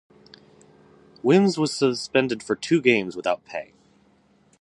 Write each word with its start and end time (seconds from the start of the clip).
Wims 1.21 1.59
was 1.59 1.75
suspended 1.77 2.41
for 2.41 2.55
two 2.55 2.81
games 2.81 3.15
without 3.15 3.45
pay. 3.45 3.71